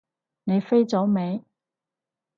[0.45, 1.45] 你飛咗未？